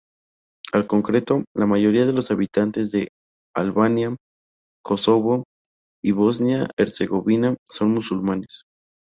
En 0.73 0.81
concreto, 0.87 1.43
la 1.55 1.67
mayoría 1.67 2.07
de 2.07 2.13
los 2.13 2.31
habitantes 2.31 2.89
de 2.91 3.09
Albania, 3.55 4.15
Kosovo 4.83 5.43
y 6.03 6.09
Bosnia-Herzegovina 6.11 7.55
son 7.69 7.91
musulmanes. 7.91 8.63